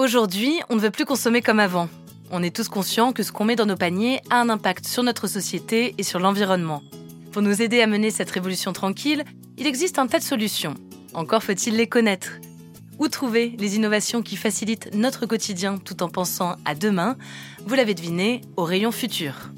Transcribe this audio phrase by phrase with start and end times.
[0.00, 1.90] Aujourd'hui, on ne veut plus consommer comme avant.
[2.30, 5.02] On est tous conscients que ce qu'on met dans nos paniers a un impact sur
[5.02, 6.82] notre société et sur l'environnement.
[7.32, 9.24] Pour nous aider à mener cette révolution tranquille,
[9.58, 10.72] il existe un tas de solutions.
[11.12, 12.38] Encore faut-il les connaître.
[12.98, 17.18] Où trouver les innovations qui facilitent notre quotidien tout en pensant à demain?
[17.66, 19.50] Vous l'avez deviné, au rayon futur.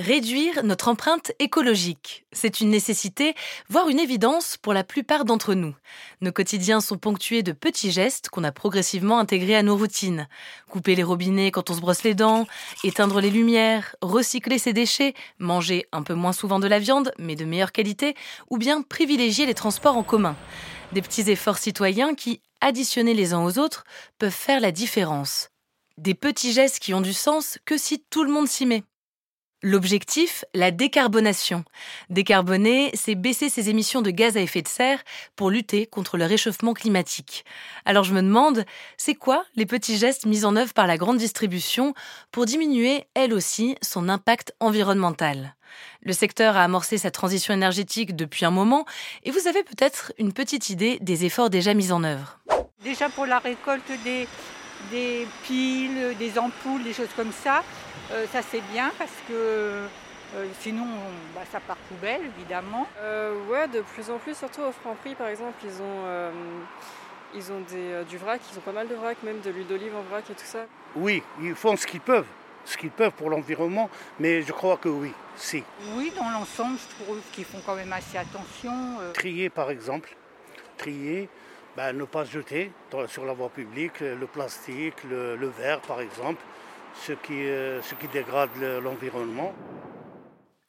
[0.00, 3.34] Réduire notre empreinte écologique, c'est une nécessité,
[3.68, 5.76] voire une évidence pour la plupart d'entre nous.
[6.22, 10.26] Nos quotidiens sont ponctués de petits gestes qu'on a progressivement intégrés à nos routines.
[10.70, 12.46] Couper les robinets quand on se brosse les dents,
[12.82, 17.36] éteindre les lumières, recycler ses déchets, manger un peu moins souvent de la viande, mais
[17.36, 18.14] de meilleure qualité,
[18.48, 20.34] ou bien privilégier les transports en commun.
[20.92, 23.84] Des petits efforts citoyens qui, additionnés les uns aux autres,
[24.18, 25.50] peuvent faire la différence.
[25.98, 28.82] Des petits gestes qui ont du sens que si tout le monde s'y met.
[29.62, 31.64] L'objectif, la décarbonation.
[32.08, 35.02] Décarboner, c'est baisser ses émissions de gaz à effet de serre
[35.36, 37.44] pour lutter contre le réchauffement climatique.
[37.84, 38.64] Alors je me demande,
[38.96, 41.92] c'est quoi les petits gestes mis en œuvre par la grande distribution
[42.32, 45.54] pour diminuer, elle aussi, son impact environnemental?
[46.02, 48.86] Le secteur a amorcé sa transition énergétique depuis un moment
[49.24, 52.40] et vous avez peut-être une petite idée des efforts déjà mis en œuvre.
[52.82, 54.26] Déjà pour la récolte des,
[55.42, 57.62] piles, des ampoules, des choses comme ça,
[58.12, 60.86] euh, ça c'est bien parce que euh, sinon
[61.34, 62.86] bah, ça part poubelle évidemment.
[62.98, 66.32] Euh, ouais, de plus en plus, surtout au Franprix par exemple, ils ont,
[67.34, 69.94] ils ont des, du vrac, ils ont pas mal de vrac, même de l'huile d'olive
[69.94, 70.66] en vrac et tout ça.
[70.96, 72.26] Oui, ils font ce qu'ils peuvent,
[72.64, 73.88] ce qu'ils peuvent pour l'environnement,
[74.18, 75.62] mais je crois que oui, si.
[75.94, 78.72] Oui, dans l'ensemble, je trouve qu'ils font quand même assez attention.
[79.14, 80.16] Trier par exemple,
[80.76, 81.28] trier.
[81.76, 82.72] Ben, ne pas jeter
[83.06, 86.42] sur la voie publique le plastique, le verre par exemple
[86.94, 88.50] ce qui, euh, ce qui dégrade
[88.82, 89.52] l'environnement.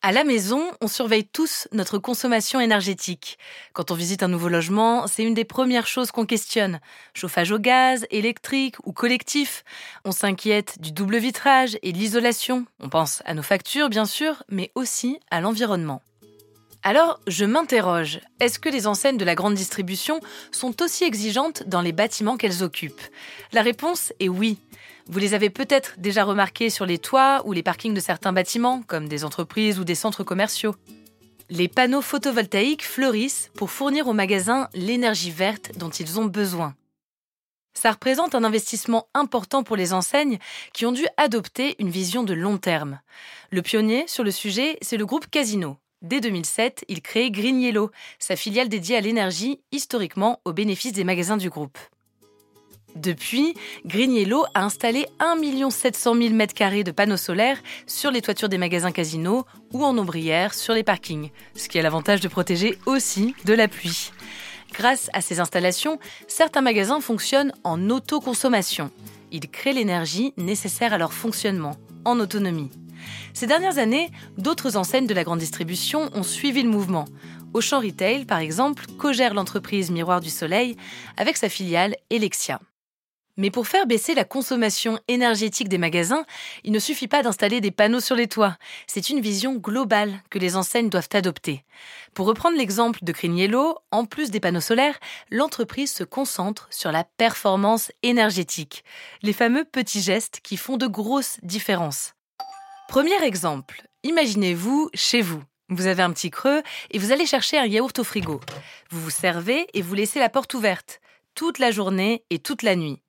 [0.00, 3.36] À la maison, on surveille tous notre consommation énergétique.
[3.72, 6.78] Quand on visite un nouveau logement, c'est une des premières choses qu'on questionne.
[7.14, 9.64] Chauffage au gaz, électrique ou collectif.
[10.04, 12.64] On s'inquiète du double vitrage et de l'isolation.
[12.78, 16.00] On pense à nos factures, bien sûr, mais aussi à l'environnement.
[16.82, 20.20] Alors, je m'interroge, est-ce que les enseignes de la grande distribution
[20.52, 23.02] sont aussi exigeantes dans les bâtiments qu'elles occupent?
[23.52, 24.58] La réponse est oui.
[25.06, 28.82] Vous les avez peut-être déjà remarqués sur les toits ou les parkings de certains bâtiments,
[28.82, 30.76] comme des entreprises ou des centres commerciaux.
[31.50, 36.74] Les panneaux photovoltaïques fleurissent pour fournir aux magasins l'énergie verte dont ils ont besoin.
[37.74, 40.38] Ça représente un investissement important pour les enseignes
[40.74, 43.00] qui ont dû adopter une vision de long terme.
[43.50, 45.78] Le pionnier sur le sujet, c'est le groupe Casino.
[46.00, 51.02] Dès 2007, il crée Green Yellow, sa filiale dédiée à l'énergie, historiquement au bénéfice des
[51.02, 51.76] magasins du groupe.
[52.94, 53.54] Depuis,
[53.84, 58.58] Green Yellow a installé 1 700 000 m2 de panneaux solaires sur les toitures des
[58.58, 63.34] magasins casinos ou en ombrière sur les parkings, ce qui a l'avantage de protéger aussi
[63.44, 64.12] de la pluie.
[64.72, 65.98] Grâce à ces installations,
[66.28, 68.90] certains magasins fonctionnent en autoconsommation.
[69.32, 72.70] Ils créent l'énergie nécessaire à leur fonctionnement, en autonomie.
[73.34, 77.06] Ces dernières années, d'autres enseignes de la grande distribution ont suivi le mouvement.
[77.54, 80.76] Auchan Retail, par exemple, co-gère l'entreprise Miroir du Soleil
[81.16, 82.60] avec sa filiale Elexia.
[83.38, 86.26] Mais pour faire baisser la consommation énergétique des magasins,
[86.64, 88.58] il ne suffit pas d'installer des panneaux sur les toits.
[88.88, 91.64] C'est une vision globale que les enseignes doivent adopter.
[92.14, 94.98] Pour reprendre l'exemple de Criniello, en plus des panneaux solaires,
[95.30, 98.82] l'entreprise se concentre sur la performance énergétique.
[99.22, 102.14] Les fameux petits gestes qui font de grosses différences.
[102.88, 105.42] Premier exemple, imaginez-vous chez vous.
[105.68, 108.40] Vous avez un petit creux et vous allez chercher un yaourt au frigo.
[108.90, 111.02] Vous vous servez et vous laissez la porte ouverte
[111.34, 113.02] toute la journée et toute la nuit.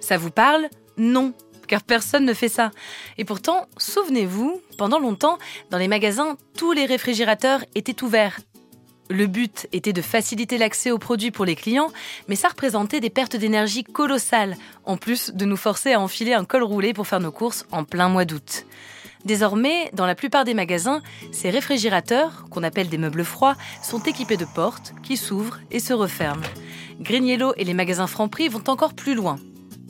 [0.00, 0.68] Ça vous parle?
[0.96, 1.34] Non,
[1.66, 2.70] car personne ne fait ça.
[3.18, 5.36] Et pourtant, souvenez-vous, pendant longtemps,
[5.70, 8.38] dans les magasins, tous les réfrigérateurs étaient ouverts.
[9.10, 11.92] Le but était de faciliter l'accès aux produits pour les clients,
[12.28, 14.56] mais ça représentait des pertes d'énergie colossales,
[14.86, 17.84] en plus de nous forcer à enfiler un col roulé pour faire nos courses en
[17.84, 18.64] plein mois d'août.
[19.24, 21.02] Désormais, dans la plupart des magasins,
[21.32, 25.92] ces réfrigérateurs, qu'on appelle des meubles froids, sont équipés de portes qui s'ouvrent et se
[25.92, 26.44] referment.
[27.00, 29.38] Green et les magasins Franprix vont encore plus loin.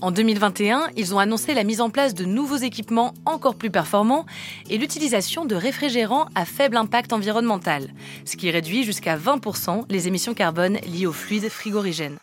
[0.05, 4.27] En 2021, ils ont annoncé la mise en place de nouveaux équipements encore plus performants
[4.69, 7.89] et l'utilisation de réfrigérants à faible impact environnemental,
[8.27, 12.19] ce qui réduit jusqu'à 20% les émissions carbone liées aux fluides frigorigènes.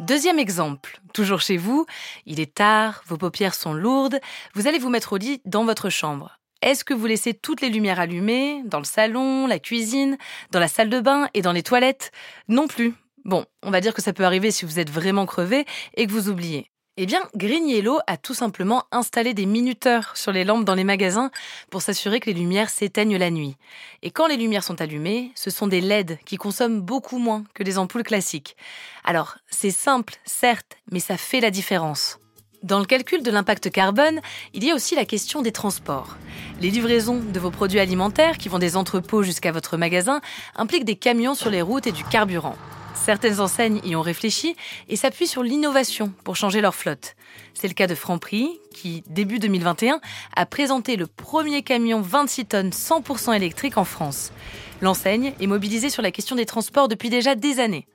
[0.00, 1.86] Deuxième exemple, toujours chez vous,
[2.26, 4.18] il est tard, vos paupières sont lourdes,
[4.54, 6.40] vous allez vous mettre au lit dans votre chambre.
[6.60, 10.18] Est-ce que vous laissez toutes les lumières allumées, dans le salon, la cuisine,
[10.50, 12.10] dans la salle de bain et dans les toilettes?
[12.48, 12.94] Non plus.
[13.24, 16.10] Bon, on va dire que ça peut arriver si vous êtes vraiment crevé et que
[16.10, 16.66] vous oubliez.
[16.96, 20.84] Eh bien, Green Yellow a tout simplement installé des minuteurs sur les lampes dans les
[20.84, 21.30] magasins
[21.70, 23.56] pour s'assurer que les lumières s'éteignent la nuit.
[24.02, 27.62] Et quand les lumières sont allumées, ce sont des LED qui consomment beaucoup moins que
[27.62, 28.56] les ampoules classiques.
[29.04, 32.18] Alors, c'est simple, certes, mais ça fait la différence.
[32.62, 34.20] Dans le calcul de l'impact carbone,
[34.52, 36.18] il y a aussi la question des transports.
[36.60, 40.20] Les livraisons de vos produits alimentaires qui vont des entrepôts jusqu'à votre magasin
[40.56, 42.56] impliquent des camions sur les routes et du carburant.
[42.94, 44.56] Certaines enseignes y ont réfléchi
[44.88, 47.16] et s'appuient sur l'innovation pour changer leur flotte.
[47.54, 50.00] C'est le cas de Franprix, qui, début 2021,
[50.36, 54.32] a présenté le premier camion 26 tonnes 100% électrique en France.
[54.80, 57.86] L'enseigne est mobilisée sur la question des transports depuis déjà des années.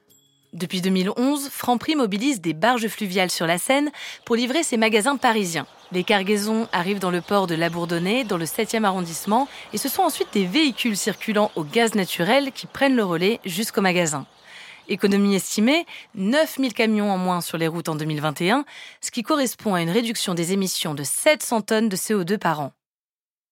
[0.53, 3.91] Depuis 2011, Franprix mobilise des barges fluviales sur la Seine
[4.23, 5.67] pour livrer ses magasins parisiens.
[5.91, 9.89] Les cargaisons arrivent dans le port de La Bourdonnais, dans le 7e arrondissement, et ce
[9.89, 14.25] sont ensuite des véhicules circulant au gaz naturel qui prennent le relais jusqu'au magasin.
[14.87, 15.85] Économie estimée,
[16.15, 18.65] 9000 camions en moins sur les routes en 2021,
[19.01, 22.71] ce qui correspond à une réduction des émissions de 700 tonnes de CO2 par an.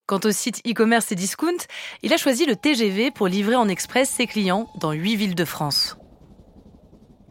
[0.06, 1.58] Quant au site e-commerce et discount,
[2.02, 5.46] il a choisi le TGV pour livrer en express ses clients dans 8 villes de
[5.46, 5.98] France.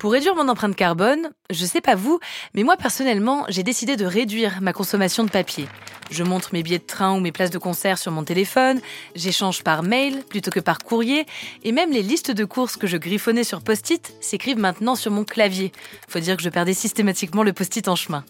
[0.03, 2.19] Pour réduire mon empreinte carbone, je sais pas vous,
[2.55, 5.69] mais moi personnellement, j'ai décidé de réduire ma consommation de papier.
[6.11, 8.81] Je montre mes billets de train ou mes places de concert sur mon téléphone,
[9.15, 11.25] j'échange par mail plutôt que par courrier,
[11.63, 15.23] et même les listes de courses que je griffonnais sur post-it s'écrivent maintenant sur mon
[15.23, 15.71] clavier.
[16.09, 18.25] Faut dire que je perdais systématiquement le post-it en chemin.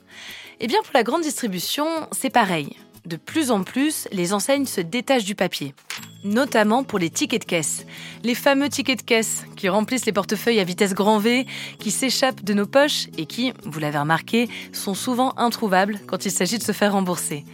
[0.61, 2.77] Eh bien, pour la grande distribution, c'est pareil.
[3.07, 5.75] De plus en plus, les enseignes se détachent du papier,
[6.25, 7.87] notamment pour les tickets de caisse.
[8.23, 11.47] Les fameux tickets de caisse qui remplissent les portefeuilles à vitesse grand V,
[11.79, 16.31] qui s'échappent de nos poches et qui, vous l'avez remarqué, sont souvent introuvables quand il
[16.31, 17.45] s'agit de se faire rembourser.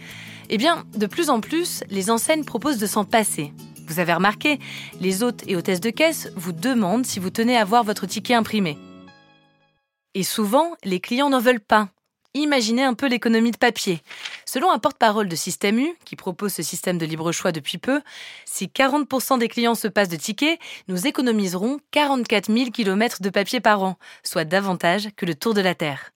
[0.49, 3.53] Eh bien, de plus en plus, les enseignes proposent de s'en passer.
[3.87, 4.59] Vous avez remarqué,
[4.99, 8.33] les hôtes et hôtesses de caisse vous demandent si vous tenez à voir votre ticket
[8.33, 8.77] imprimé.
[10.15, 11.89] Et souvent, les clients n'en veulent pas
[12.35, 14.03] Imaginez un peu l'économie de papier.
[14.45, 18.01] Selon un porte-parole de Système U, qui propose ce système de libre choix depuis peu,
[18.45, 23.61] si 40% des clients se passent de tickets, nous économiserons 44 000 km de papier
[23.61, 26.11] par an, soit davantage que le tour de la Terre.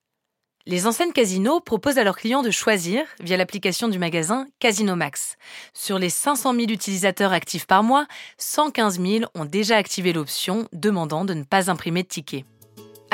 [0.68, 5.36] Les enseignes Casino proposent à leurs clients de choisir, via l'application du magasin Casino Max.
[5.74, 8.06] Sur les 500 000 utilisateurs actifs par mois,
[8.38, 12.46] 115 000 ont déjà activé l'option demandant de ne pas imprimer de tickets.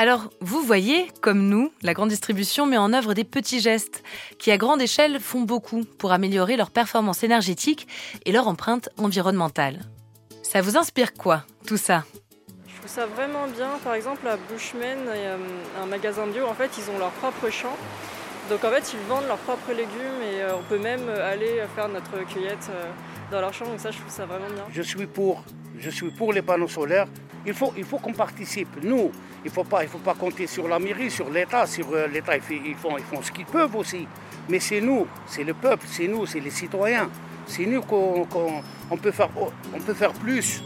[0.02, 4.02] Alors, vous voyez, comme nous, la grande distribution met en œuvre des petits gestes
[4.38, 7.86] qui, à grande échelle, font beaucoup pour améliorer leur performance énergétique
[8.24, 9.80] et leur empreinte environnementale.
[10.42, 12.04] Ça vous inspire quoi, tout ça?
[12.66, 13.68] Je trouve ça vraiment bien.
[13.84, 15.36] Par exemple, à Bushman, euh,
[15.82, 17.76] un magasin bio, en fait, ils ont leur propre champ.
[18.48, 21.90] Donc en fait, ils vendent leurs propres légumes et euh, on peut même aller faire
[21.90, 22.90] notre cueillette euh,
[23.30, 23.66] dans leur champ.
[23.66, 24.64] Donc ça, je trouve ça vraiment bien.
[24.72, 25.44] Je suis pour,
[25.78, 27.06] je suis pour les panneaux solaires.
[27.46, 28.82] Il faut, il faut qu'on participe.
[28.82, 29.10] Nous,
[29.44, 31.66] il ne faut, pas, compter sur la mairie, sur l'État.
[31.66, 34.06] Sur euh, l'État, ils, font, ils font ce qu'ils peuvent aussi.
[34.48, 37.08] Mais c'est nous, c'est le peuple, c'est nous, c'est les citoyens.
[37.46, 38.26] C'est nous qu'on
[39.00, 39.12] peut,
[39.84, 40.62] peut faire plus.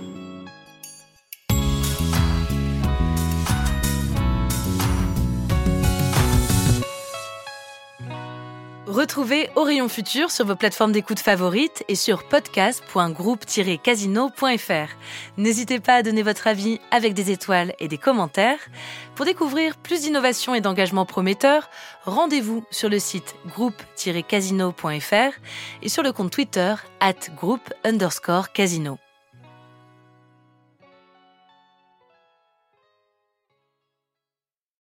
[9.05, 14.97] Retrouvez Orion Futur sur vos plateformes d'écoute favorites et sur podcast.groupe-casino.fr.
[15.37, 18.61] N'hésitez pas à donner votre avis avec des étoiles et des commentaires.
[19.15, 21.69] Pour découvrir plus d'innovations et d'engagements prometteurs,
[22.07, 25.33] rendez-vous sur le site groupe-casino.fr
[25.83, 28.99] et sur le compte Twitter at groupe underscore casino.